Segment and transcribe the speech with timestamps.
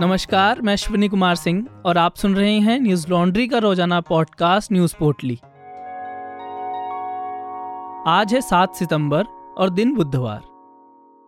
[0.00, 4.72] नमस्कार मैं अश्विनी कुमार सिंह और आप सुन रहे हैं न्यूज़ लॉन्ड्री का रोज़ाना पॉडकास्ट
[4.72, 5.34] न्यूज़ पोर्टली
[8.06, 9.24] आज है सात सितंबर
[9.58, 10.40] और दिन बुधवार।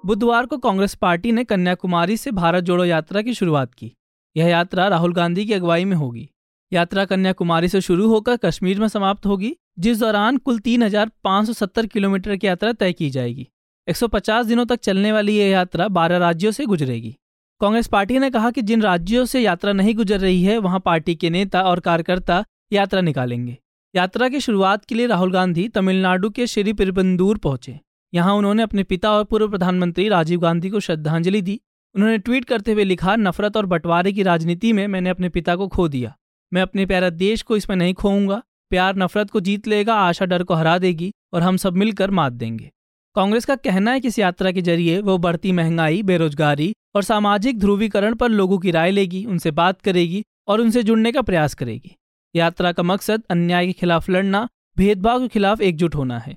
[0.06, 3.92] बुधवार को कांग्रेस पार्टी ने कन्याकुमारी से भारत जोड़ो यात्रा की शुरुआत की।
[4.36, 6.28] यह यात्रा राहुल गांधी की अगुवाई में होगी।
[6.72, 12.46] यात्रा कन्याकुमारी से शुरू होकर कश्मीर में समाप्त होगी जिस दौरान कुल 3,570 किलोमीटर की
[12.46, 13.48] यात्रा तय की जाएगी।
[13.88, 17.16] 150 दिनों तक चलने वाली यह यात्रा 12 राज्यों से गुजरेगी।
[17.60, 21.14] कांग्रेस पार्टी ने कहा कि जिन राज्यों से यात्रा नहीं गुजर रही है, वहाँ पार्टी
[21.14, 23.58] के नेता और कार्यकर्ता यात्रा निकालेंगे।
[23.94, 27.80] यात्रा की शुरुआत के लिए राहुल गांधी तमिलनाडु के श्री पेरुबंदूर पहुँचे।
[28.14, 31.60] यहाँ उन्होंने अपने पिता और पूर्व प्रधानमंत्री राजीव गांधी को श्रद्धांजलि दी।
[31.94, 35.68] उन्होंने ट्वीट करते हुए लिखा, नफरत और बंटवारे की राजनीति में मैंने अपने पिता को
[35.68, 36.16] खो दिया।
[36.52, 40.42] मैं अपने प्यारे देश को इसमें नहीं खोऊँगा। प्यार नफरत को जीत लेगा, आशा डर
[40.42, 42.70] को हरा देगी और हम सब मिलकर मात देंगे।
[43.18, 47.58] कांग्रेस का कहना है कि इस यात्रा के ज़रिए वो बढ़ती महँगाई, बेरोजगारी और सामाजिक
[47.58, 51.96] ध्रुवीकरण पर लोगों की राय लेगी, उनसे बात करेगी और उनसे जुड़ने का प्रयास करेगी।
[52.36, 56.36] यात्रा का मकसद अन्याय के खिलाफ लड़ना, भेदभाव के खिलाफ एकजुट होना है।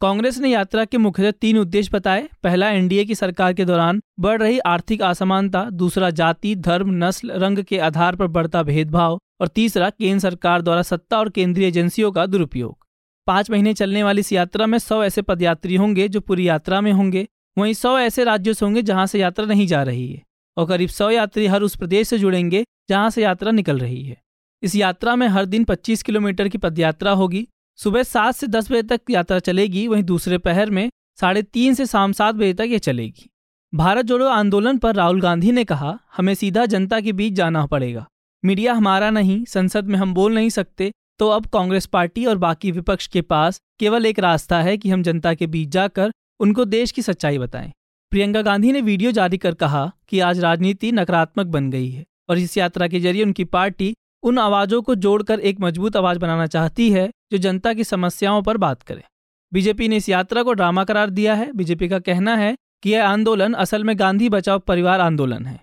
[0.00, 4.42] कांग्रेस ने यात्रा के मुख्य तीन उद्देश्य बताए। पहला, एनडीए की सरकार के दौरान बढ़
[4.42, 9.90] रही आर्थिक असमानता। दूसरा, जाति, धर्म, नस्ल, रंग के आधार पर बढ़ता भेदभाव। और तीसरा,
[9.90, 12.86] केंद्र सरकार द्वारा सत्ता और केंद्रीय एजेंसियों का दुरुपयोग।
[13.26, 16.92] पाँच महीने चलने वाली इस यात्रा में सौ ऐसे पदयात्री होंगे जो पूरी यात्रा में
[16.92, 17.26] होंगे।
[17.58, 20.22] वहीं सौ ऐसे राज्यों से होंगे जहाँ से यात्रा नहीं जा रही है
[20.56, 24.16] और करीब सौ यात्री हर उस प्रदेश से जुड़ेंगे जहाँ से यात्रा निकल रही है।
[24.62, 28.82] इस यात्रा में हर दिन 25 किलोमीटर की पदयात्रा होगी। सुबह सात से दस बजे
[28.82, 32.78] तक यात्रा चलेगी, वहीं दूसरे पहर में साढ़े तीन से शाम सात बजे तक ये
[32.78, 33.30] चलेगी।
[33.74, 38.06] भारत जोड़ो आंदोलन पर राहुल गांधी ने कहा, हमें सीधा जनता के बीच जाना पड़ेगा।
[38.44, 42.70] मीडिया हमारा नहीं, संसद में हम बोल नहीं सकते। तो अब कांग्रेस पार्टी और बाकी
[42.72, 46.90] विपक्ष के पास केवल एक रास्ता है कि हम जनता के बीच जाकर उनको देश
[46.90, 47.70] की सच्चाई बताएँ।
[48.12, 52.38] प्रियंका गांधी ने वीडियो जारी कर कहा कि आज राजनीति नकारात्मक बन गई है और
[52.38, 56.90] इस यात्रा के ज़रिए उनकी पार्टी उन आवाजों को जोड़कर एक मज़बूत आवाज़ बनाना चाहती
[56.92, 59.04] है जो जनता की समस्याओं पर बात करे।
[59.52, 63.08] बीजेपी ने इस यात्रा को ड्रामा करार दिया है। बीजेपी का कहना है कि यह
[63.08, 65.60] आंदोलन असल में गांधी बचाओ परिवार आंदोलन है।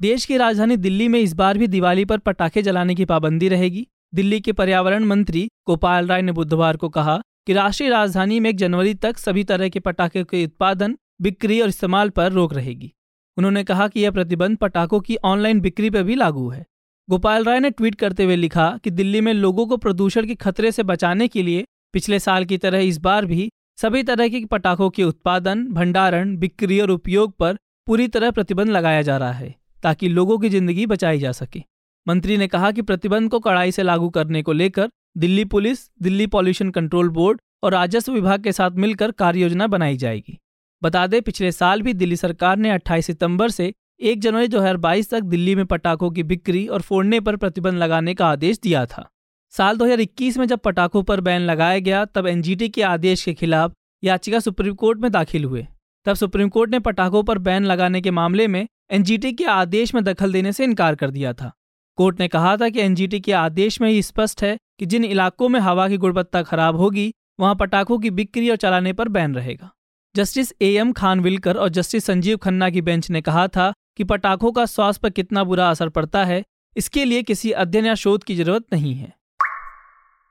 [0.00, 3.86] देश की राजधानी दिल्ली में इस बार भी दिवाली पर पटाखे जलाने की पाबंदी रहेगी।
[4.12, 8.56] दिल्ली के पर्यावरण मंत्री गोपाल राय ने बुधवार को कहा कि राष्ट्रीय राजधानी में एक
[8.56, 12.92] जनवरी तक सभी तरह के पटाखे के उत्पादन, बिक्री और इस्तेमाल पर रोक रहेगी।
[13.36, 16.64] उन्होंने कहा कि यह प्रतिबंध पटाखों की ऑनलाइन बिक्री पर भी लागू है।
[17.08, 20.72] गोपाल राय ने ट्वीट करते हुए लिखा कि दिल्ली में लोगों को प्रदूषण के खतरे
[20.72, 23.48] से बचाने के लिए पिछले साल की तरह इस बार भी
[23.78, 27.56] सभी तरह के पटाखों के उत्पादन, भंडारण, बिक्री और उपयोग पर
[27.86, 31.62] पूरी तरह प्रतिबंध लगाया जा रहा है, ताकि लोगों की ज़िंदगी बचाई जा सके।
[32.08, 36.26] मंत्री ने कहा कि प्रतिबंध को कड़ाई से लागू करने को लेकर Delhi police, Delhi
[36.26, 40.38] pollution control board और राजस्व विभाग के साथ मिलकर कार्य योजना बनाई जाएगी।
[40.82, 45.20] बता दें, पिछले साल भी दिल्ली सरकार ने 28 सितंबर से एक जनवरी 2022 तक
[45.20, 49.08] दिल्ली में पटाखों की बिक्री और फोड़ने पर प्रतिबंध लगाने का आदेश दिया था।
[49.50, 53.72] साल 2021 में जब पटाखों पर बैन लगाया गया, तब एनजीटी के आदेश के खिलाफ
[54.04, 55.66] याचिका सुप्रीम कोर्ट में दाखिल हुए।
[56.04, 60.04] तब सुप्रीम कोर्ट ने पटाखों पर बैन लगाने के मामले में एनजीटी के आदेश में
[60.04, 61.52] दखल देने से इनकार कर दिया था।
[62.00, 65.48] कोर्ट ने कहा था कि एनजीटी के आदेश में ही स्पष्ट है कि जिन इलाकों
[65.48, 69.70] में हवा की गुणवत्ता खराब होगी, वहाँ पटाखों की बिक्री और चलाने पर बैन रहेगा।
[70.16, 74.52] जस्टिस ए एम खानविलकर और जस्टिस संजीव खन्ना की बेंच ने कहा था कि पटाखों
[74.52, 76.42] का स्वास्थ्य पर कितना बुरा असर पड़ता है,
[76.76, 79.12] इसके लिए किसी अध्ययन या शोध की ज़रूरत नहीं है।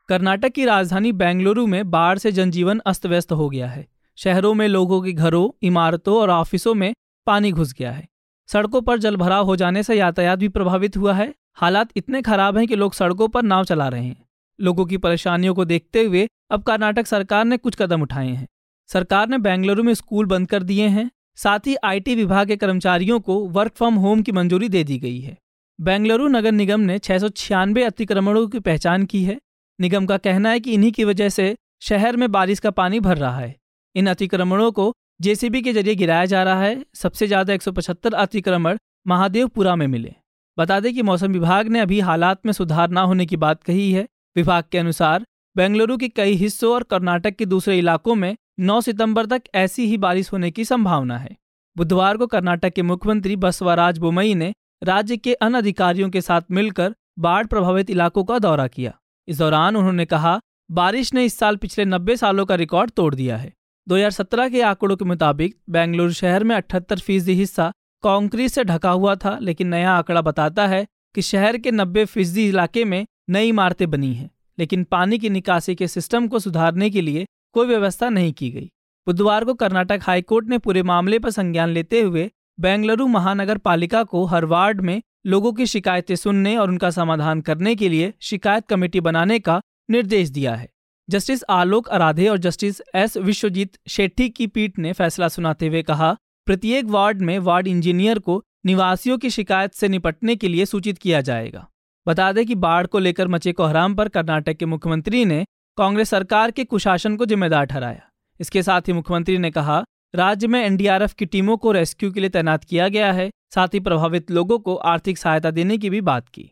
[0.10, 3.88] कर्नाटक की राजधानी बेंगलुरु में बाढ़ से जनजीवन अस्त व्यस्त हो गया है।
[4.18, 6.94] शहरों में लोगों के घरों, इमारतों और ऑफिसों में
[7.28, 8.09] पानी घुस गया है।
[8.50, 12.68] सड़कों पर जलभराव हो जाने से यातायात भी प्रभावित हुआ है। हालात इतने खराब हैं
[12.68, 14.26] कि लोग सड़कों पर नाव चला रहे हैं।
[14.60, 18.48] लोगों की परेशानियों को देखते हुए अब कर्नाटक सरकार ने कुछ कदम उठाए हैं।
[18.90, 23.20] सरकार ने बेंगलुरु में स्कूल बंद कर दिए हैं। साथ ही आईटी विभाग के कर्मचारियों
[23.20, 25.38] को वर्क फ्रॉम होम की मंजूरी दे दी गई है।
[25.80, 29.38] बेंगलुरु नगर निगम ने छियानबे अतिक्रमणों की पहचान की है।
[29.80, 33.18] निगम का कहना है कि इन्हीं की वजह से शहर में बारिश का पानी भर
[33.18, 33.56] रहा है।
[33.96, 38.78] इन अतिक्रमणों को जेसीबी के ज़रिए गिराया जा रहा है। सबसे ज़्यादा 175 अतिक्रमण
[39.08, 40.14] महादेवपुरा में मिले।
[40.58, 43.92] बता दें कि मौसम विभाग ने अभी हालात में सुधार न होने की बात कही
[43.92, 48.80] है। विभाग के अनुसार, बेंगलुरु के कई हिस्सों और कर्नाटक के दूसरे इलाकों में 9
[48.82, 51.36] सितंबर तक ऐसी ही बारिश होने की संभावना है।
[51.76, 54.54] बुधवार को कर्नाटक के मुख्यमंत्री बसवराज बोमई ने
[54.84, 58.94] राज्य के अन्य अधिकारियों के साथ मिलकर बाढ़ प्रभावित इलाकों का दौरा किया।
[59.28, 60.40] इस दौरान उन्होंने कहा,
[60.72, 63.54] बारिश ने इस साल पिछले 90 सालों का रिकॉर्ड तोड़ दिया है।
[63.90, 67.72] 2017 के आंकड़ों के मुताबिक बेंगलुरु शहर में अठहत्तर फ़ीसदी हिस्सा
[68.04, 72.48] कंक्रीट से ढका हुआ था, लेकिन नया आंकड़ा बताता है कि शहर के 90 फ़ीसदी
[72.48, 77.02] इलाके में नई इमारतें बनी हैं, लेकिन पानी की निकासी के सिस्टम को सुधारने के
[77.02, 78.70] लिए कोई व्यवस्था नहीं की गई।
[79.08, 84.26] बुधवार को कर्नाटक हाईकोर्ट ने पूरे मामले पर संज्ञान लेते हुए बेंगलुरु महानगर पालिका को
[84.26, 89.00] हर वार्ड में लोगों की शिकायतें सुनने और उनका समाधान करने के लिए शिकायत कमेटी
[89.02, 90.70] बनाने का निर्देश दिया है।
[91.10, 96.16] जस्टिस आलोक अराधे और जस्टिस एस विश्वजीत शेट्टी की पीठ ने फैसला सुनाते हुए कहा,
[96.46, 101.22] प्रत्येक वार्ड में वार्ड इंजीनियर को निवासियों की शिकायत से निपटने के लिए सूचित किया
[101.22, 101.68] जाएगा।
[102.08, 105.46] बता दें कि बाढ़ को लेकर मचे कोहराम पर कर्नाटक के मुख्यमंत्री ने
[105.78, 108.10] कांग्रेस सरकार के कुशासन को जिम्मेदार ठहराया।
[108.40, 109.84] इसके साथ ही मुख्यमंत्री ने कहा,
[110.16, 113.80] राज्य में एनडीआरएफ की टीमों को रेस्क्यू के लिए तैनात किया गया है, साथ ही
[113.80, 116.52] प्रभावित लोगों को आर्थिक सहायता देने की भी बात की।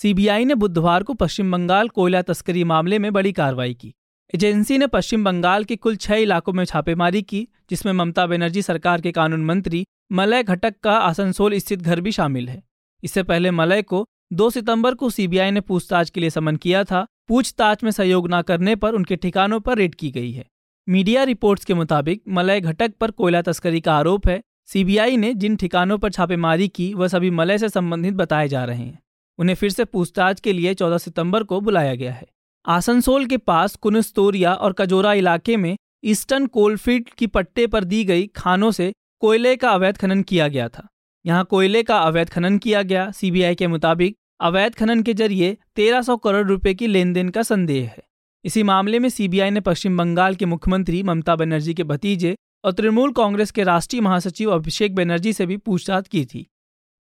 [0.00, 3.92] सीबीआई ने बुधवार को पश्चिम बंगाल कोयला तस्करी मामले में बड़ी कार्रवाई की।
[4.34, 9.00] एजेंसी ने पश्चिम बंगाल के कुल छह इलाकों में छापेमारी की, जिसमें ममता बनर्जी सरकार
[9.00, 12.62] के कानून मंत्री मलय घटक का आसनसोल स्थित घर भी शामिल है।
[13.02, 17.04] इससे पहले मलय को 2 सितंबर को सीबीआई ने पूछताछ के लिए समन किया था।
[17.28, 20.46] पूछताछ में सहयोग न करने पर उनके ठिकानों पर रेड की गई है।
[20.88, 25.56] मीडिया रिपोर्ट्स के मुताबिक मलय घटक पर कोयला तस्करी का आरोप है। सीबीआई ने जिन
[25.56, 28.98] ठिकानों पर छापेमारी की, वह सभी मलय से संबंधित बताए जा रहे हैं।
[29.40, 32.26] उन्हें फिर से पूछताछ के लिए 14 सितंबर को बुलाया गया है।
[32.66, 38.26] आसनसोल के पास कुनस्तोरिया और कजोरा इलाके में ईस्टर्न कोलफील्ड की पट्टे पर दी गई
[38.26, 40.86] खानों से कोयले का अवैध खनन किया गया था।
[41.26, 46.16] यहाँ कोयले का अवैध खनन किया गया। सीबीआई के मुताबिक अवैध खनन के ज़रिए 1300
[46.16, 48.02] करोड़ रुपए की लेन देन का संदेह है।
[48.44, 53.12] इसी मामले में सीबीआई ने पश्चिम बंगाल के मुख्यमंत्री ममता बनर्जी के भतीजे और तृणमूल
[53.12, 56.46] कांग्रेस के राष्ट्रीय महासचिव अभिषेक बनर्जी से भी पूछताछ की थी।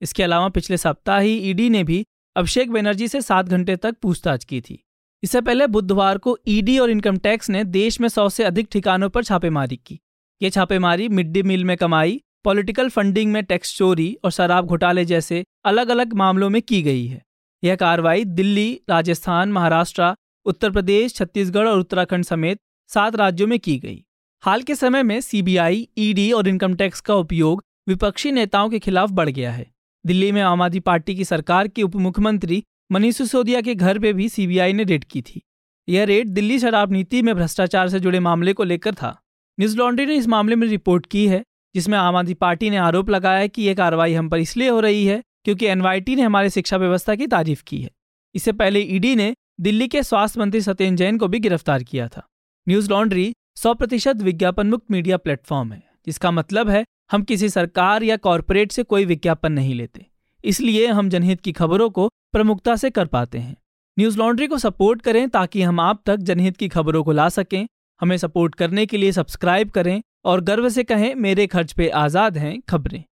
[0.01, 4.43] इसके अलावा पिछले सप्ताह ही ईडी ने भी अभिषेक बनर्जी से सात घंटे तक पूछताछ
[4.45, 4.83] की थी।
[5.23, 9.09] इससे पहले बुधवार को ईडी और इनकम टैक्स ने देश में सौ से अधिक ठिकानों
[9.09, 9.99] पर छापेमारी की।
[10.41, 15.05] ये छापेमारी मिड डे मील में कमाई, पॉलिटिकल फंडिंग में टैक्स चोरी और शराब घोटाले
[15.05, 17.21] जैसे अलग अलग मामलों में की गई है।
[17.63, 20.13] यह कार्रवाई दिल्ली, राजस्थान, महाराष्ट्र,
[20.45, 22.59] उत्तर प्रदेश, छत्तीसगढ़ और उत्तराखंड समेत
[22.89, 24.03] सात राज्यों में की गई।
[24.43, 29.11] हाल के समय में सीबीआई, ईडी और इनकम टैक्स का उपयोग विपक्षी नेताओं के खिलाफ
[29.11, 29.71] बढ़ गया है।
[30.05, 34.13] दिल्ली में आम आदमी पार्टी की सरकार के उप मुख्यमंत्री मनीष सिसोदिया के घर पे
[34.13, 35.41] भी सीबीआई ने रेड की थी।
[35.87, 39.19] यह रेड दिल्ली शराब नीति में भ्रष्टाचार से जुड़े मामले को लेकर था।
[39.57, 41.43] न्यूज़ लॉन्ड्री ने इस मामले में रिपोर्ट की है,
[41.75, 44.79] जिसमें आम आदमी पार्टी ने आरोप लगाया है कि यह कार्रवाई हम पर इसलिए हो
[44.79, 47.89] रही है क्योंकि एनवाईटी ने हमारी शिक्षा व्यवस्था की तारीफ़ की है।
[48.35, 52.27] इससे पहले ईडी ने दिल्ली के स्वास्थ्य मंत्री सत्येंद्र जैन को भी गिरफ़्तार किया था।
[52.67, 58.03] न्यूज़ लॉन्ड्री सौ प्रतिशत विज्ञापन मुक्त मीडिया प्लेटफॉर्म है, जिसका मतलब है हम किसी सरकार
[58.03, 60.05] या कॉरपोरेट से कोई विज्ञापन नहीं लेते,
[60.43, 63.55] इसलिए हम जनहित की खबरों को प्रमुखता से कर पाते हैं।
[63.97, 67.65] न्यूज़ लॉन्ड्री को सपोर्ट करें ताकि हम आप तक जनहित की खबरों को ला सकें।
[68.01, 72.37] हमें सपोर्ट करने के लिए सब्सक्राइब करें और गर्व से कहें, मेरे खर्च पे आज़ाद
[72.37, 73.03] हैं खबरें।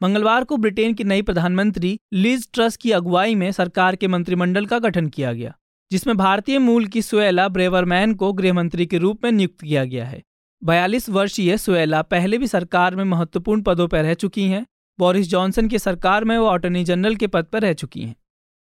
[0.00, 4.78] मंगलवार को ब्रिटेन की नई प्रधानमंत्री लिज ट्रस की अगुवाई में सरकार के मंत्रिमंडल का
[4.78, 5.54] गठन किया गया,
[5.90, 10.06] जिसमें भारतीय मूल की सुएला ब्रेवरमैन को गृह मंत्री के रूप में नियुक्त किया गया
[10.06, 10.22] है।
[10.62, 14.66] बयालीस वर्षीय सुएला पहले भी सरकार में महत्वपूर्ण पदों पर रह चुकी हैं।
[14.98, 18.14] बोरिस जॉनसन की सरकार में वो अटॉर्नी जनरल के पद पर रह चुकी हैं।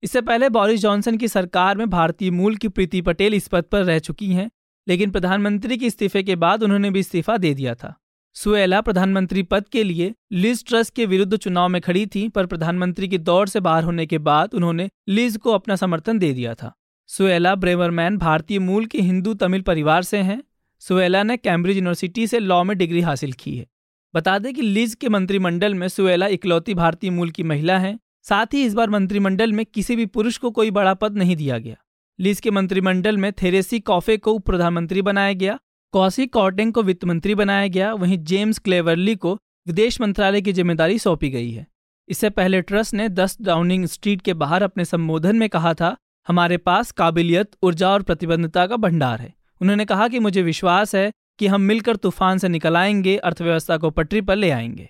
[0.03, 3.83] इससे पहले बोरिस जॉनसन की सरकार में भारतीय मूल की प्रीति पटेल इस पद पर
[3.85, 4.50] रह चुकी हैं,
[4.87, 7.95] लेकिन प्रधानमंत्री के इस्तीफे के बाद उन्होंने भी इस्तीफा दे दिया था।
[8.37, 13.09] सुएला प्रधानमंत्री पद के लिए लिज ट्रस्ट के विरुद्ध चुनाव में खड़ी थी, पर प्रधानमंत्री
[13.09, 16.73] की दौड़ से बाहर होने के बाद उन्होंने लिज को अपना समर्थन दे दिया था।
[17.09, 20.43] सुएला ब्रेवरमैन भारतीय मूल के हिंदू तमिल परिवार से हैं।
[20.82, 23.66] सुएला ने कैम्ब्रिज यूनिवर्सिटी से लॉ में डिग्री हासिल की है।
[24.14, 28.54] बता दें कि लीज के मंत्रिमंडल में सुएला इकलौती भारतीय मूल की महिला हैं। साथ
[28.54, 31.76] ही इस बार मंत्रिमंडल में किसी भी पुरुष को कोई बड़ा पद नहीं दिया गया।
[32.18, 35.58] लीज के मंत्रिमंडल में थेरेसी कॉफे को उप प्रधानमंत्री बनाया गया,
[35.92, 39.35] कौसी कॉटेंग को वित्त मंत्री बनाया गया, वहीं जेम्स क्लेवरली को
[39.66, 41.66] विदेश मंत्रालय की ज़िम्मेदारी सौंपी गई है।
[42.08, 45.97] इससे पहले ट्रस्ट ने 10 डाउनिंग स्ट्रीट के बाहर अपने संबोधन में कहा था,
[46.28, 51.12] हमारे पास काबिलियत, ऊर्जा और प्रतिबद्धता का भंडार है। उन्होंने कहा कि मुझे विश्वास है
[51.38, 54.88] कि हम मिलकर तूफ़ान से निकल आएँगे, अर्थव्यवस्था को पटरी पर ले आएँगे।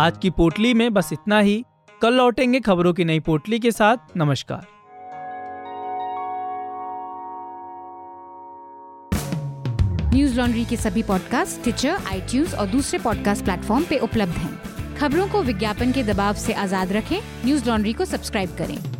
[0.00, 1.64] आज की पोटली में बस इतना ही।
[2.02, 4.66] कल लौटेंगे खबरों की नई पोटली के साथ। नमस्कार।
[10.14, 12.20] न्यूज़ लॉन्ड्री के सभी पॉडकास्ट ट्विटर आई
[12.58, 14.58] और दूसरे पॉडकास्ट प्लेटफॉर्म पे उपलब्ध हैं।
[14.96, 18.97] खबरों को विज्ञापन के दबाव से आज़ाद रखें। न्यूज़ लॉन्ड्री को सब्सक्राइब करें।